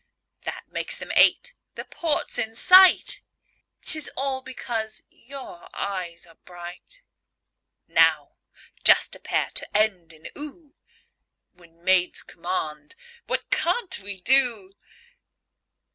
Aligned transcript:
That 0.41 0.63
makes 0.71 0.97
them 0.97 1.11
eight. 1.15 1.53
The 1.75 1.85
port's 1.85 2.39
in 2.39 2.55
sight 2.55 3.21
'Tis 3.85 4.09
all 4.17 4.41
because 4.41 5.03
your 5.11 5.69
eyes 5.75 6.25
are 6.25 6.39
bright! 6.43 7.03
Now 7.87 8.37
just 8.83 9.15
a 9.15 9.19
pair 9.19 9.51
to 9.53 9.77
end 9.77 10.11
in 10.11 10.27
"oo" 10.35 10.73
When 11.53 11.83
maids 11.83 12.23
command, 12.23 12.95
what 13.27 13.51
can't 13.51 13.99
we 13.99 14.19
do? 14.21 14.73